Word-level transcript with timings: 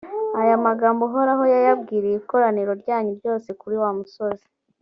aya 0.41 0.55
magambo, 0.65 1.01
uhoraho 1.09 1.43
yayabwiriye 1.53 2.15
ikoraniro 2.17 2.71
ryanyu 2.81 3.11
ryose 3.19 3.49
kuri 3.59 3.75
wa 3.83 3.91
musozi, 3.97 4.45